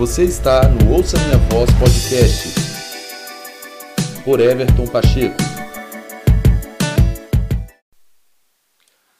[0.00, 2.54] Você está no Ouça Minha Voz Podcast
[4.24, 5.36] por Everton Pacheco.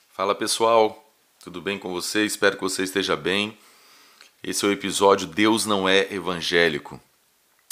[0.08, 1.12] Fala pessoal,
[1.44, 2.24] tudo bem com você?
[2.24, 3.58] Espero que você esteja bem.
[4.42, 6.98] Esse é o episódio Deus não é evangélico.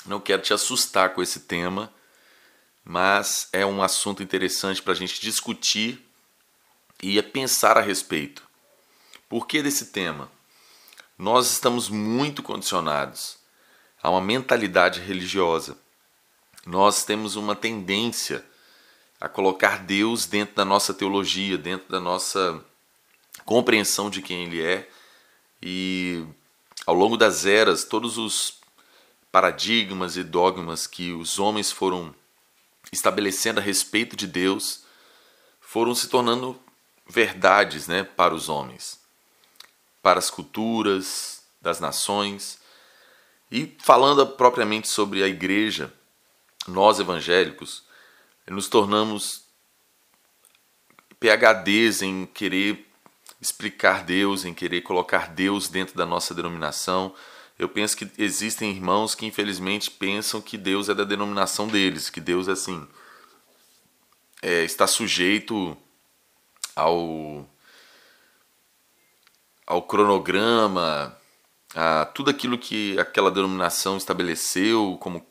[0.05, 1.91] Não quero te assustar com esse tema,
[2.85, 6.07] mas é um assunto interessante para a gente discutir
[7.03, 8.47] e pensar a respeito.
[9.31, 10.31] Por que desse tema?
[11.19, 13.39] Nós estamos muito condicionados
[14.01, 15.77] a uma mentalidade religiosa.
[16.65, 18.45] Nós temos uma tendência
[19.21, 22.65] a colocar Deus dentro da nossa teologia, dentro da nossa
[23.45, 24.89] compreensão de quem Ele é.
[25.61, 26.25] E
[26.87, 28.61] ao longo das eras, todos os
[29.33, 32.15] paradigmas e dogmas que os homens foram
[32.93, 34.85] estabelecendo a respeito de Deus
[35.61, 36.59] foram se tornando
[37.09, 39.08] verdades né, para os homens
[40.03, 42.59] para as culturas das nações.
[43.51, 45.93] E falando propriamente sobre a igreja,
[46.67, 47.83] nós evangélicos
[48.47, 49.45] nos tornamos
[51.21, 52.87] PHDs em querer
[53.41, 57.15] explicar Deus, em querer colocar Deus dentro da nossa denominação.
[57.59, 62.21] Eu penso que existem irmãos que infelizmente pensam que Deus é da denominação deles, que
[62.21, 62.87] Deus assim
[64.43, 65.77] é, está sujeito
[66.75, 67.49] ao
[69.69, 71.15] ao cronograma,
[71.75, 75.25] a tudo aquilo que aquela denominação estabeleceu como,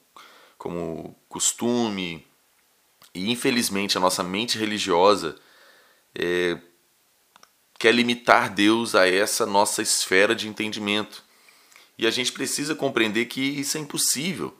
[0.59, 2.23] como costume.
[3.15, 5.35] E infelizmente a nossa mente religiosa
[6.13, 6.55] é,
[7.79, 11.23] quer limitar Deus a essa nossa esfera de entendimento.
[11.97, 14.55] E a gente precisa compreender que isso é impossível.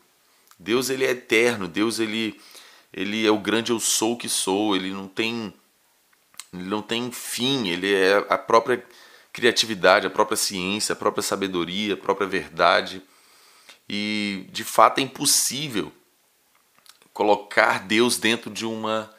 [0.58, 2.42] Deus ele é eterno, Deus ele,
[2.92, 5.54] ele é o grande eu sou que sou, ele não tem
[6.52, 8.84] ele não tem fim, ele é a própria
[9.38, 13.04] criatividade, a própria ciência, a própria sabedoria, a própria verdade.
[13.88, 15.94] E de fato é impossível
[17.14, 19.14] colocar Deus dentro de uma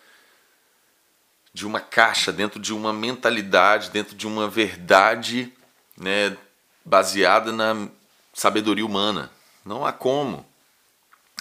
[1.55, 5.53] de uma caixa, dentro de uma mentalidade, dentro de uma verdade,
[5.97, 6.37] né,
[6.85, 7.89] baseada na
[8.35, 9.31] sabedoria humana.
[9.65, 10.45] Não há como.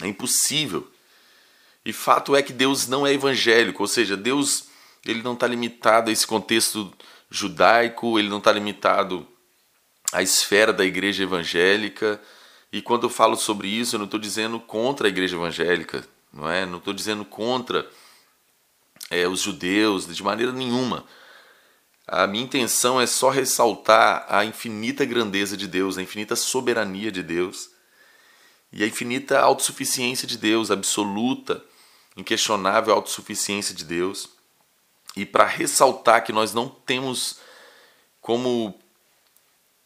[0.01, 0.89] É impossível.
[1.83, 4.67] E fato é que Deus não é evangélico, ou seja, Deus
[5.03, 6.93] ele não está limitado a esse contexto
[7.29, 9.27] judaico, ele não está limitado
[10.11, 12.21] à esfera da igreja evangélica.
[12.71, 16.49] E quando eu falo sobre isso, eu não estou dizendo contra a igreja evangélica, não
[16.49, 16.65] é?
[16.65, 17.89] Não estou dizendo contra
[19.09, 21.05] é, os judeus, de maneira nenhuma.
[22.07, 27.21] A minha intenção é só ressaltar a infinita grandeza de Deus, a infinita soberania de
[27.21, 27.69] Deus
[28.71, 31.63] e a infinita autossuficiência de Deus, absoluta,
[32.15, 34.36] inquestionável autossuficiência de Deus
[35.17, 37.39] e para ressaltar que nós não temos
[38.21, 38.79] como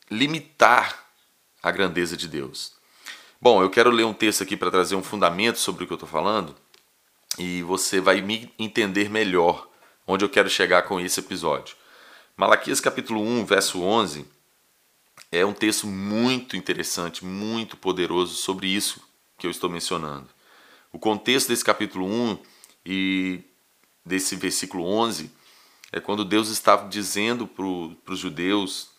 [0.09, 1.08] limitar
[1.64, 2.74] a grandeza de Deus.
[3.40, 5.96] Bom, eu quero ler um texto aqui para trazer um fundamento sobre o que eu
[5.96, 6.53] estou falando
[7.38, 9.69] e você vai me entender melhor
[10.06, 11.78] onde eu quero chegar com esse episódio.
[12.36, 14.25] Malaquias capítulo 1, verso 11
[15.31, 19.02] é um texto muito interessante, muito poderoso sobre isso
[19.38, 20.28] que eu estou mencionando.
[20.92, 22.38] O contexto desse capítulo 1
[22.86, 23.50] e
[24.06, 25.31] desse versículo 11
[25.91, 28.89] é quando Deus estava dizendo para os judeus,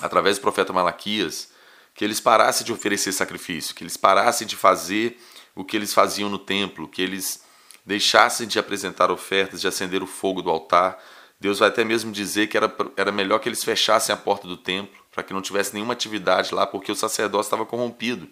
[0.00, 1.50] através do profeta Malaquias,
[1.94, 5.18] que eles parassem de oferecer sacrifício, que eles parassem de fazer
[5.54, 7.42] o que eles faziam no templo, que eles
[7.84, 11.02] deixassem de apresentar ofertas, de acender o fogo do altar.
[11.40, 14.56] Deus vai até mesmo dizer que era, era melhor que eles fechassem a porta do
[14.56, 18.28] templo, para que não tivesse nenhuma atividade lá, porque o sacerdócio estava corrompido.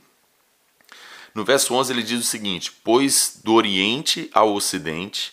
[1.32, 5.32] No verso 11 ele diz o seguinte: Pois do Oriente ao Ocidente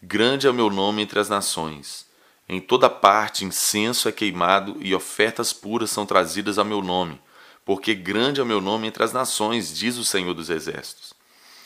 [0.00, 2.06] Grande é o meu nome entre as nações.
[2.48, 7.20] Em toda parte incenso é queimado e ofertas puras são trazidas ao meu nome,
[7.64, 11.12] porque grande é o meu nome entre as nações, diz o Senhor dos Exércitos.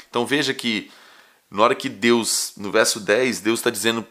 [0.08, 0.90] Então veja que,
[1.50, 4.04] na hora que Deus, no verso 10, Deus está dizendo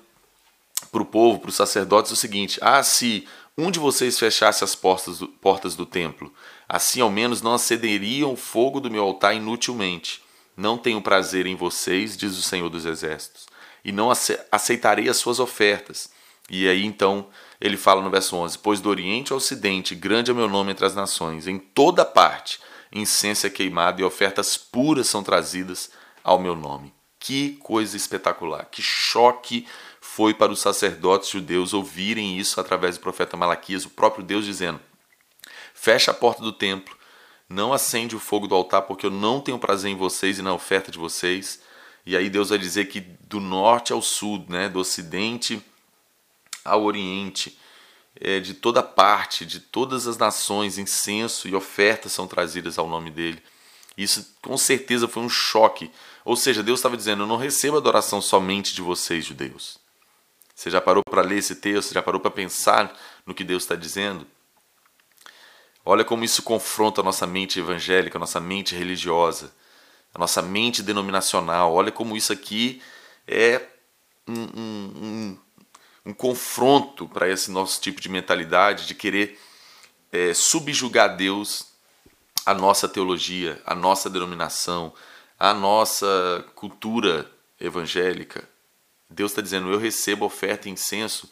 [0.91, 3.27] para o povo, para os sacerdotes, o seguinte: Ah, se
[3.57, 6.31] um de vocês fechasse as portas do, portas do templo,
[6.69, 10.23] assim ao menos não acenderiam o fogo do meu altar inutilmente.
[10.55, 13.50] Não tenho prazer em vocês, diz o Senhor dos Exércitos
[13.83, 14.09] e não
[14.51, 16.11] aceitarei as suas ofertas.
[16.49, 17.27] E aí então
[17.59, 20.85] ele fala no verso 11: Pois do Oriente ao Ocidente, grande é meu nome entre
[20.85, 22.59] as nações, em toda parte
[22.91, 25.91] incenso é queimado e ofertas puras são trazidas
[26.23, 26.93] ao meu nome.
[27.19, 29.67] Que coisa espetacular, que choque
[30.01, 34.79] foi para os sacerdotes judeus ouvirem isso através do profeta Malaquias, o próprio Deus dizendo:
[35.73, 36.97] Fecha a porta do templo,
[37.47, 40.53] não acende o fogo do altar, porque eu não tenho prazer em vocês e na
[40.53, 41.61] oferta de vocês.
[42.05, 45.63] E aí Deus vai dizer que do norte ao sul, né, do ocidente
[46.63, 47.57] ao oriente,
[48.19, 53.09] é, de toda parte, de todas as nações, incenso e ofertas são trazidas ao nome
[53.09, 53.41] dele.
[53.97, 55.91] Isso com certeza foi um choque.
[56.23, 59.79] Ou seja, Deus estava dizendo: Eu não recebo adoração somente de vocês, judeus.
[60.55, 61.93] Você já parou para ler esse texto?
[61.93, 62.95] Já parou para pensar
[63.25, 64.27] no que Deus está dizendo?
[65.83, 69.51] Olha como isso confronta a nossa mente evangélica, a nossa mente religiosa,
[70.13, 71.73] a nossa mente denominacional.
[71.73, 72.81] Olha como isso aqui
[73.27, 73.61] é
[74.27, 75.39] um, um, um,
[76.07, 79.39] um confronto para esse nosso tipo de mentalidade de querer
[80.11, 81.67] é, subjugar Deus,
[82.45, 84.93] a nossa teologia, a nossa denominação,
[85.39, 87.29] a nossa cultura
[87.59, 88.47] evangélica.
[89.09, 91.31] Deus está dizendo: eu recebo oferta e incenso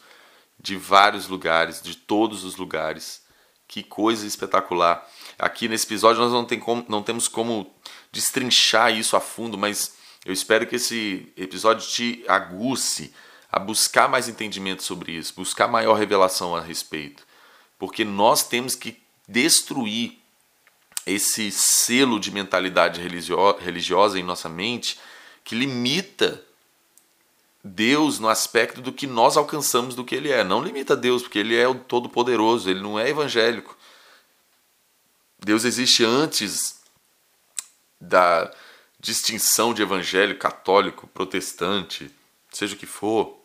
[0.58, 3.22] de vários lugares, de todos os lugares.
[3.66, 5.08] Que coisa espetacular.
[5.38, 7.72] Aqui nesse episódio nós não, tem como, não temos como
[8.12, 13.12] destrinchar isso a fundo, mas eu espero que esse episódio te aguce
[13.50, 17.26] a buscar mais entendimento sobre isso, buscar maior revelação a respeito.
[17.78, 20.18] Porque nós temos que destruir
[21.06, 24.98] esse selo de mentalidade religiosa em nossa mente
[25.42, 26.44] que limita
[27.64, 30.44] Deus no aspecto do que nós alcançamos do que Ele é.
[30.44, 33.76] Não limita Deus, porque Ele é o Todo-Poderoso, Ele não é evangélico.
[35.38, 36.79] Deus existe antes
[38.00, 38.50] da
[38.98, 42.10] distinção de evangélico, católico, protestante,
[42.50, 43.38] seja o que for.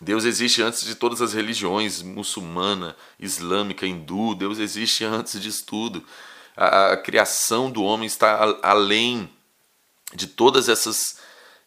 [0.00, 4.34] Deus existe antes de todas as religiões, muçulmana, islâmica, hindu.
[4.34, 6.04] Deus existe antes disso tudo.
[6.56, 9.30] A, a criação do homem está além
[10.14, 11.18] de todas essas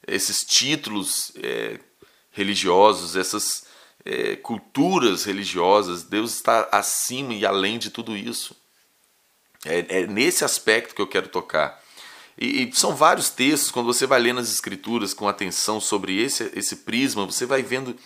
[0.08, 1.80] esses títulos é,
[2.32, 3.66] religiosos, essas
[4.06, 6.04] é, culturas religiosas.
[6.04, 8.56] Deus está acima e além de tudo isso.
[9.66, 11.84] É, é nesse aspecto que eu quero tocar.
[12.40, 16.50] E, e, são vários textos, quando você vai lendo as escrituras com atenção sobre esse,
[16.56, 17.98] esse prisma, você vai vendo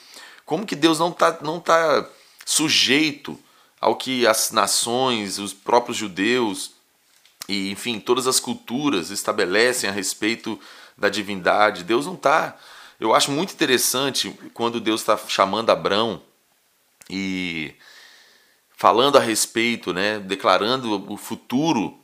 [0.43, 2.09] como que Deus não está não tá
[2.43, 3.39] sujeito
[3.79, 6.71] ao que as nações, os próprios judeus
[7.47, 10.59] e, enfim, todas as culturas estabelecem a respeito
[10.97, 11.83] da divindade.
[11.83, 12.57] Deus não está.
[12.99, 16.21] Eu acho muito interessante quando Deus está chamando Abraão
[17.09, 17.75] e
[18.75, 21.99] falando a respeito, né, declarando o futuro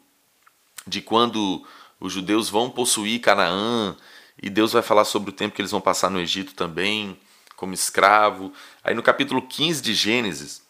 [0.85, 1.65] de quando
[1.99, 3.95] os judeus vão possuir Canaã,
[4.41, 7.17] e Deus vai falar sobre o tempo que eles vão passar no Egito também,
[7.55, 8.53] como escravo.
[8.83, 10.61] Aí no capítulo 15 de Gênesis,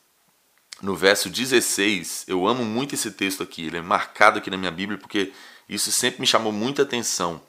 [0.82, 4.72] no verso 16, eu amo muito esse texto aqui, ele é marcado aqui na minha
[4.72, 5.32] Bíblia porque
[5.68, 7.42] isso sempre me chamou muita atenção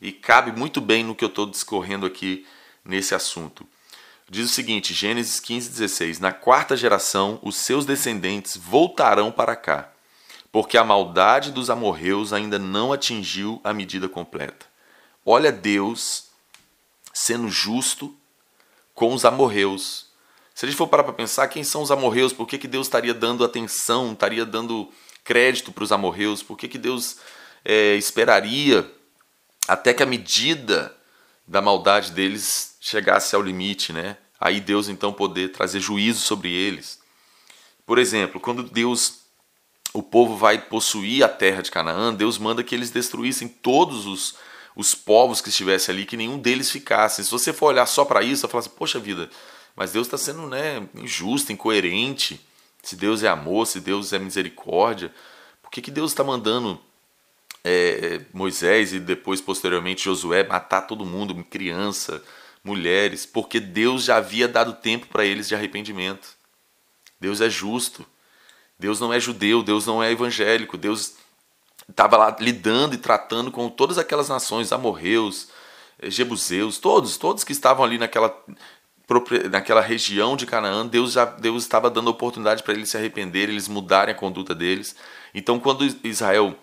[0.00, 2.46] e cabe muito bem no que eu estou discorrendo aqui
[2.84, 3.66] nesse assunto.
[4.28, 9.92] Diz o seguinte, Gênesis 15, 16: Na quarta geração, os seus descendentes voltarão para cá,
[10.52, 14.66] porque a maldade dos amorreus ainda não atingiu a medida completa.
[15.24, 16.28] Olha Deus
[17.12, 18.14] sendo justo
[18.94, 20.06] com os amorreus.
[20.54, 22.32] Se a gente for parar para pensar, quem são os amorreus?
[22.32, 24.92] Por que, que Deus estaria dando atenção, estaria dando
[25.24, 26.42] crédito para os amorreus?
[26.42, 27.18] Por que, que Deus
[27.64, 28.90] é, esperaria
[29.68, 30.94] até que a medida
[31.46, 34.16] da maldade deles chegasse ao limite, né?
[34.40, 36.98] Aí Deus então poder trazer juízo sobre eles.
[37.84, 39.19] Por exemplo, quando Deus,
[39.92, 44.36] o povo vai possuir a terra de Canaã, Deus manda que eles destruíssem todos os,
[44.76, 47.24] os povos que estivessem ali, que nenhum deles ficasse.
[47.24, 49.28] Se você for olhar só para isso, você fala assim, poxa vida,
[49.74, 52.40] mas Deus está sendo né, injusto, incoerente.
[52.82, 55.12] Se Deus é amor, se Deus é misericórdia,
[55.62, 56.80] por que, que Deus está mandando
[57.62, 62.22] é, Moisés e depois, posteriormente, Josué matar todo mundo, criança,
[62.64, 66.28] mulheres, porque Deus já havia dado tempo para eles de arrependimento.
[67.18, 68.06] Deus é justo.
[68.80, 71.12] Deus não é judeu, Deus não é evangélico, Deus
[71.86, 75.48] estava lá lidando e tratando com todas aquelas nações, amorreus,
[75.98, 78.34] eh, jebuseus, todos, todos que estavam ali naquela,
[79.50, 83.68] naquela região de Canaã, Deus já Deus estava dando oportunidade para eles se arrependerem, eles
[83.68, 84.96] mudarem a conduta deles.
[85.34, 86.56] Então, quando Israel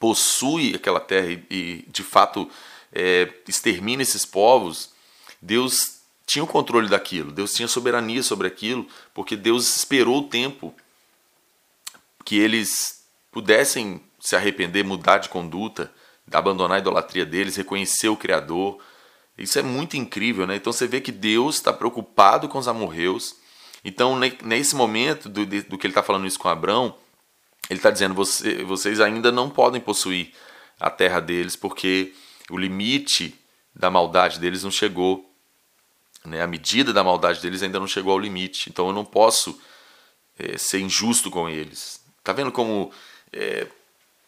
[0.00, 2.50] possui aquela terra e, e de fato
[2.92, 4.90] é, extermina esses povos,
[5.40, 8.84] Deus tinha o controle daquilo, Deus tinha soberania sobre aquilo,
[9.14, 10.74] porque Deus esperou o tempo
[12.26, 15.92] que eles pudessem se arrepender, mudar de conduta,
[16.32, 18.82] abandonar a idolatria deles, reconhecer o Criador.
[19.38, 20.56] Isso é muito incrível, né?
[20.56, 23.36] Então você vê que Deus está preocupado com os amorreus.
[23.84, 26.96] Então, nesse momento do, do que ele está falando isso com Abraão,
[27.70, 30.32] ele está dizendo: Você, vocês ainda não podem possuir
[30.80, 32.12] a terra deles, porque
[32.50, 33.38] o limite
[33.72, 35.30] da maldade deles não chegou.
[36.24, 36.42] Né?
[36.42, 38.68] A medida da maldade deles ainda não chegou ao limite.
[38.68, 39.60] Então eu não posso
[40.36, 42.04] é, ser injusto com eles.
[42.26, 42.90] Está vendo como
[43.32, 43.68] é,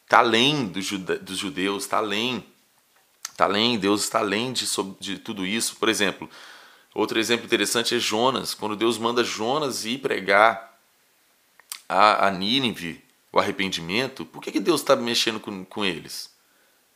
[0.08, 0.80] tá além do
[1.18, 2.44] dos judeus, está além.
[3.30, 4.66] Está além, Deus está além de,
[5.00, 5.76] de tudo isso.
[5.76, 6.28] Por exemplo,
[6.98, 10.76] Outro exemplo interessante é Jonas, quando Deus manda Jonas ir pregar
[11.88, 16.34] a, a Nínive o arrependimento, por que, que Deus está mexendo com, com eles?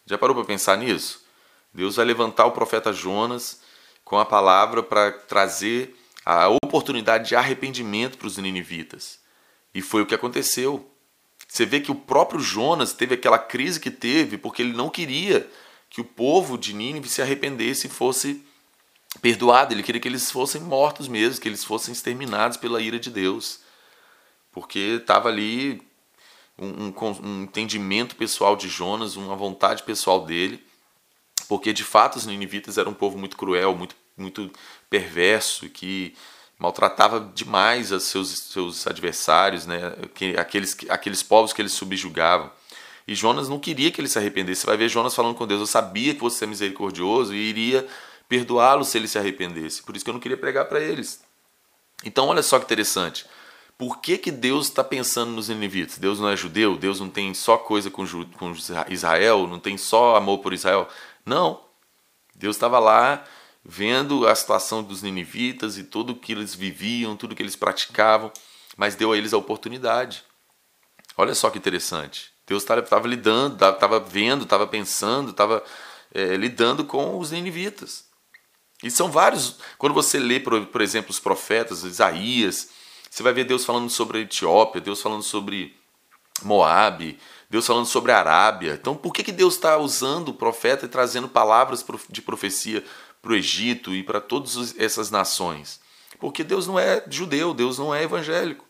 [0.05, 1.25] Já parou para pensar nisso?
[1.73, 3.61] Deus vai levantar o profeta Jonas
[4.05, 9.21] com a palavra para trazer a oportunidade de arrependimento para os ninivitas.
[9.73, 10.91] E foi o que aconteceu.
[11.53, 15.47] Você vê que o próprio Jonas teve aquela crise que teve porque ele não queria
[15.91, 18.43] que o povo de Nínive se arrependesse e fosse
[19.21, 19.75] perdoado.
[19.75, 23.61] Ele queria que eles fossem mortos mesmo, que eles fossem exterminados pela ira de Deus.
[24.51, 25.83] Porque estava ali
[26.59, 30.65] um, um, um, entendimento pessoal de Jonas, uma vontade pessoal dele.
[31.51, 34.51] Porque de fato os ninivitas eram um povo muito cruel, muito, muito
[34.89, 36.15] perverso, que
[36.63, 39.95] maltratava demais os seus, seus adversários, né?
[40.39, 42.53] aqueles, aqueles povos que eles subjugavam.
[43.07, 44.61] E Jonas não queria que ele se arrependesse.
[44.61, 47.85] Você vai ver Jonas falando com Deus: Eu sabia que você é misericordioso e iria
[48.29, 49.83] perdoá-lo se ele se arrependesse.
[49.83, 51.21] Por isso que eu não queria pregar para eles.
[52.05, 53.27] Então, olha só que interessante.
[53.77, 55.99] Por que, que Deus está pensando nos ninivitas?
[55.99, 56.77] Deus não é judeu?
[56.77, 58.07] Deus não tem só coisa com,
[58.39, 58.55] com
[58.89, 59.49] Israel?
[59.49, 60.87] Não tem só amor por Israel?
[61.27, 61.61] Não.
[62.37, 63.25] Deus estava lá
[63.65, 68.33] vendo a situação dos ninivitas e tudo que eles viviam, tudo que eles praticavam,
[68.77, 70.25] mas deu a eles a oportunidade.
[71.17, 72.33] Olha só que interessante.
[72.47, 75.63] Deus estava lidando, estava vendo, estava pensando, estava
[76.13, 78.05] é, lidando com os ninivitas.
[78.83, 79.59] E são vários.
[79.79, 82.71] Quando você lê, por, por exemplo, os profetas, Isaías,
[83.09, 85.77] você vai ver Deus falando sobre a Etiópia, Deus falando sobre
[86.43, 88.77] Moabe, Deus falando sobre a Arábia.
[88.81, 92.83] Então, por que, que Deus está usando o profeta e trazendo palavras de profecia
[93.23, 95.81] para o Egito e para todas essas nações?
[96.19, 98.67] Porque Deus não é judeu, Deus não é evangélico.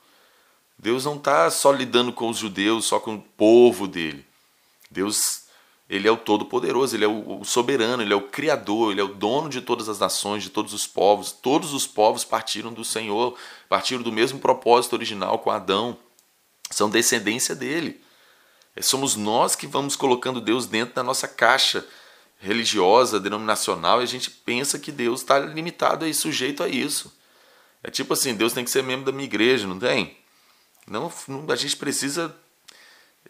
[0.78, 4.25] Deus não está só lidando com os judeus, só com o povo dele.
[4.90, 5.42] Deus
[5.92, 9.14] ele é o Todo-Poderoso, ele é o soberano, ele é o Criador, ele é o
[9.14, 11.32] dono de todas as nações, de todos os povos.
[11.32, 13.37] Todos os povos partiram do Senhor,
[13.68, 15.99] partiram do mesmo propósito original com Adão.
[16.71, 18.00] São descendência dele.
[18.75, 21.87] É, somos nós que vamos colocando Deus dentro da nossa caixa
[22.43, 27.17] religiosa, denominacional, e a gente pensa que Deus está limitado e sujeito a isso.
[27.83, 30.17] É tipo assim, Deus tem que ser membro da minha igreja, não tem?
[30.87, 31.11] Não,
[31.49, 32.35] a gente precisa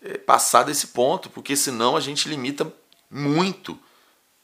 [0.02, 2.73] é, passar desse ponto, porque senão a gente limita
[3.11, 3.78] muito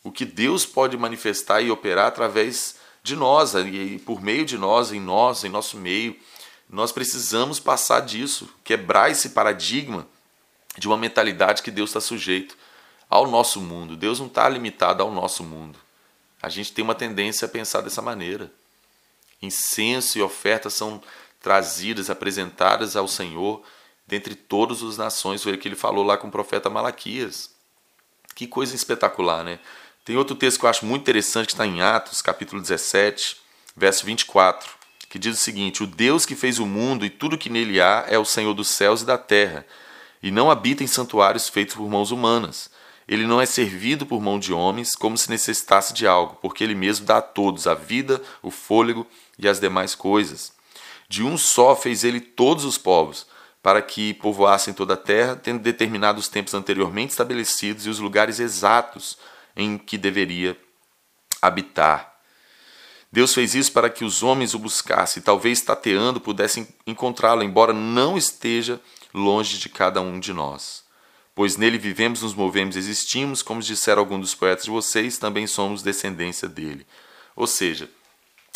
[0.05, 4.93] o que Deus pode manifestar e operar através de nós, e por meio de nós,
[4.93, 6.15] em nós, em nosso meio.
[6.69, 10.07] Nós precisamos passar disso, quebrar esse paradigma
[10.77, 12.55] de uma mentalidade que Deus está sujeito
[13.09, 13.97] ao nosso mundo.
[13.97, 15.79] Deus não está limitado ao nosso mundo.
[16.43, 18.51] A gente tem uma tendência a pensar dessa maneira.
[19.41, 21.03] Incenso e oferta são
[21.41, 23.63] trazidas, apresentadas ao Senhor
[24.09, 27.51] dentre todas as nações, foi o que ele falou lá com o profeta Malaquias.
[28.35, 29.61] Que coisa espetacular, né?
[30.03, 33.37] Tem outro texto que eu acho muito interessante que está em Atos, capítulo 17,
[33.77, 34.71] verso 24,
[35.11, 38.07] que diz o seguinte: O Deus que fez o mundo e tudo que nele há
[38.09, 39.67] é o Senhor dos céus e da terra,
[40.23, 42.71] e não habita em santuários feitos por mãos humanas.
[43.09, 46.75] Ele não é servido por mão de homens como se necessitasse de algo, porque ele
[46.75, 49.07] mesmo dá a todos a vida, o fôlego
[49.39, 50.53] e as demais coisas.
[51.09, 53.27] De um só fez ele todos os povos
[53.63, 58.39] para que povoassem toda a terra, tendo determinado os tempos anteriormente estabelecidos e os lugares
[58.39, 59.19] exatos
[59.57, 60.57] em que deveria
[61.41, 62.15] habitar.
[63.11, 67.73] Deus fez isso para que os homens o buscassem, e talvez tateando pudessem encontrá-lo, embora
[67.73, 68.79] não esteja
[69.15, 70.88] longe de cada um de nós.
[71.39, 75.47] Pois nele vivemos, nos movemos e existimos, como disseram alguns dos poetas de vocês, também
[75.47, 76.85] somos descendência dele.
[77.37, 77.89] Ou seja,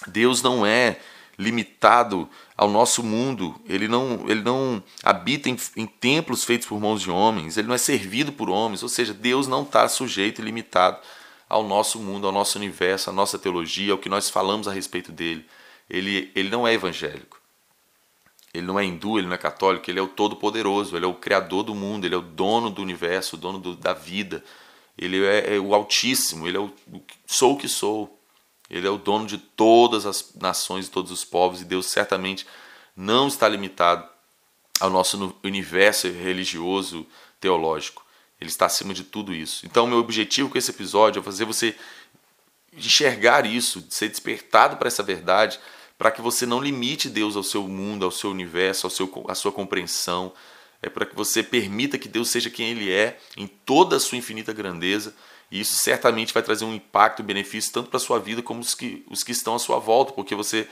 [0.08, 0.98] Deus não é
[1.38, 3.54] limitado ao nosso mundo.
[3.68, 7.56] Ele não, ele não habita em, em, templos feitos por mãos de homens.
[7.56, 8.82] Ele não é servido por homens.
[8.82, 10.98] Ou seja, Deus não está sujeito e limitado
[11.48, 15.12] ao nosso mundo, ao nosso universo, à nossa teologia, ao que nós falamos a respeito
[15.12, 15.46] dele.
[15.88, 17.41] Ele, ele não é evangélico.
[18.54, 21.14] Ele não é hindu, ele não é católico, ele é o Todo-Poderoso, ele é o
[21.14, 24.44] Criador do mundo, ele é o dono do universo, o dono do, da vida.
[24.96, 26.70] Ele é, é, o Altíssimo, ele é o
[27.26, 28.18] sou o que sou.
[28.68, 32.46] Ele é o dono de todas as nações e todos os povos, e Deus certamente
[32.96, 34.08] não está limitado
[34.80, 37.06] ao nosso universo religioso,
[37.38, 38.04] teológico.
[38.40, 39.66] Ele está acima de tudo isso.
[39.66, 41.76] Então, meu objetivo com esse episódio é fazer você
[42.72, 45.60] enxergar isso, ser despertado para essa verdade,
[45.98, 49.34] para que você não limite Deus ao seu mundo, ao seu universo, ao seu, à
[49.34, 50.32] sua compreensão.
[50.82, 54.18] É para que você permita que Deus seja quem Ele é, em toda a sua
[54.18, 55.14] infinita grandeza,
[55.50, 58.60] e isso certamente vai trazer um impacto e benefício tanto para a sua vida como
[58.60, 60.66] os que, os que estão à sua volta, porque você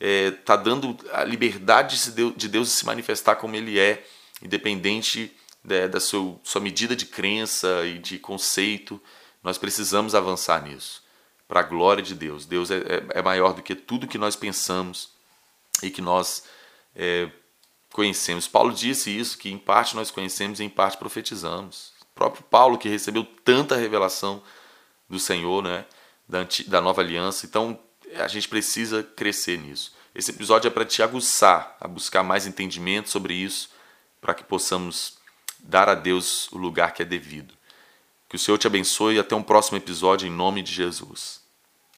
[0.00, 2.00] está é, dando a liberdade
[2.36, 4.02] de Deus de se manifestar como Ele é,
[4.42, 5.30] independente
[5.62, 9.00] da sua, sua medida de crença e de conceito.
[9.42, 11.02] Nós precisamos avançar nisso.
[11.50, 12.46] Para a glória de Deus.
[12.46, 15.10] Deus é, é, é, maior do que tudo que nós pensamos
[15.82, 16.44] e que nós
[16.94, 17.28] é,
[17.92, 18.46] conhecemos.
[18.46, 21.92] Paulo disse isso, que em parte nós conhecemos e em parte profetizamos.
[22.02, 24.40] O próprio Paulo, que recebeu tanta revelação
[25.08, 25.84] do Senhor, né,
[26.28, 27.46] da, da nova aliança.
[27.46, 27.76] Então,
[28.14, 29.92] a gente precisa crescer nisso.
[30.14, 33.70] Esse episódio é para te aguçar a buscar mais entendimento sobre isso,
[34.20, 35.18] para que possamos
[35.58, 37.54] dar a Deus o lugar que é devido.
[38.28, 41.39] Que o Senhor te abençoe e até um próximo episódio em nome de Jesus.